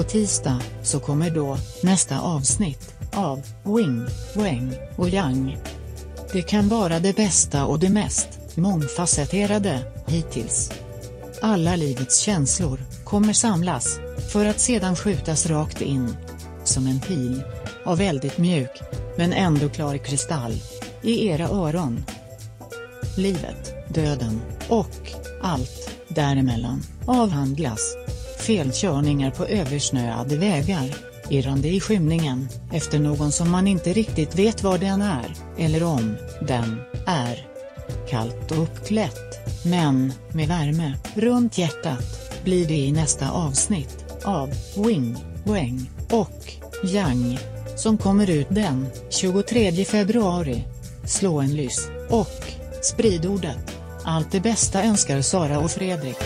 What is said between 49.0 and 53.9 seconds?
23 februari. Slå en lys och sprid ordet.